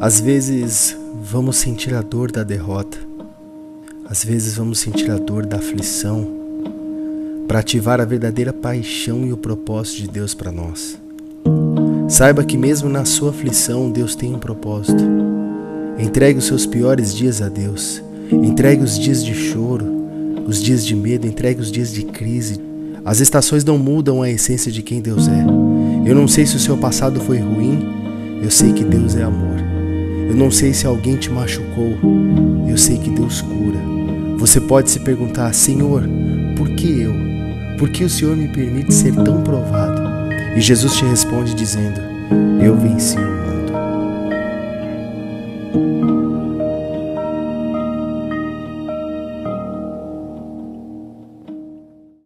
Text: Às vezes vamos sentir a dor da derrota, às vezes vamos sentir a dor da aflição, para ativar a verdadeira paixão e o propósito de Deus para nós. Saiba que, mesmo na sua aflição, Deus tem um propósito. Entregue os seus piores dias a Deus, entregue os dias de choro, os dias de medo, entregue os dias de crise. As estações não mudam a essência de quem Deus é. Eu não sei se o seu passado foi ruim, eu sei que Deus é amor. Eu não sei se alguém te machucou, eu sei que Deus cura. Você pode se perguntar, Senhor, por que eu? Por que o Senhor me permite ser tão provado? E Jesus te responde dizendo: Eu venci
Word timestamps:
Às 0.00 0.20
vezes 0.20 0.96
vamos 1.24 1.56
sentir 1.56 1.92
a 1.92 2.00
dor 2.00 2.30
da 2.30 2.44
derrota, 2.44 2.96
às 4.08 4.22
vezes 4.22 4.54
vamos 4.54 4.78
sentir 4.78 5.10
a 5.10 5.16
dor 5.16 5.44
da 5.44 5.56
aflição, 5.56 6.24
para 7.48 7.58
ativar 7.58 8.00
a 8.00 8.04
verdadeira 8.04 8.52
paixão 8.52 9.26
e 9.26 9.32
o 9.32 9.36
propósito 9.36 10.02
de 10.02 10.08
Deus 10.08 10.34
para 10.34 10.52
nós. 10.52 10.96
Saiba 12.08 12.44
que, 12.44 12.56
mesmo 12.56 12.88
na 12.88 13.04
sua 13.04 13.30
aflição, 13.30 13.90
Deus 13.90 14.14
tem 14.14 14.32
um 14.32 14.38
propósito. 14.38 15.02
Entregue 15.98 16.38
os 16.38 16.46
seus 16.46 16.64
piores 16.64 17.12
dias 17.12 17.42
a 17.42 17.48
Deus, 17.48 18.00
entregue 18.30 18.84
os 18.84 18.96
dias 18.96 19.24
de 19.24 19.34
choro, 19.34 19.84
os 20.46 20.62
dias 20.62 20.86
de 20.86 20.94
medo, 20.94 21.26
entregue 21.26 21.60
os 21.60 21.72
dias 21.72 21.92
de 21.92 22.04
crise. 22.04 22.60
As 23.04 23.18
estações 23.18 23.64
não 23.64 23.76
mudam 23.76 24.22
a 24.22 24.30
essência 24.30 24.70
de 24.70 24.80
quem 24.80 25.00
Deus 25.00 25.26
é. 25.26 25.44
Eu 26.08 26.14
não 26.14 26.28
sei 26.28 26.46
se 26.46 26.54
o 26.54 26.60
seu 26.60 26.78
passado 26.78 27.20
foi 27.20 27.38
ruim, 27.38 27.84
eu 28.40 28.50
sei 28.50 28.72
que 28.72 28.84
Deus 28.84 29.16
é 29.16 29.24
amor. 29.24 29.77
Eu 30.28 30.34
não 30.34 30.50
sei 30.50 30.74
se 30.74 30.86
alguém 30.86 31.16
te 31.16 31.30
machucou, 31.30 31.98
eu 32.68 32.76
sei 32.76 32.98
que 32.98 33.10
Deus 33.10 33.40
cura. 33.40 33.78
Você 34.36 34.60
pode 34.60 34.90
se 34.90 35.00
perguntar, 35.00 35.52
Senhor, 35.54 36.02
por 36.56 36.68
que 36.70 37.00
eu? 37.00 37.14
Por 37.78 37.88
que 37.88 38.04
o 38.04 38.10
Senhor 38.10 38.36
me 38.36 38.48
permite 38.48 38.92
ser 38.92 39.14
tão 39.14 39.42
provado? 39.42 40.02
E 40.54 40.60
Jesus 40.60 40.94
te 40.96 41.04
responde 41.04 41.54
dizendo: 41.54 42.00
Eu 42.62 42.76
venci 42.76 43.16